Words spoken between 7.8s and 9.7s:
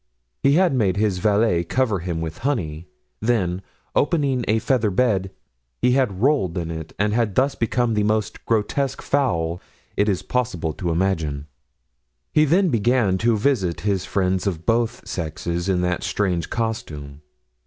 the most grotesque fowl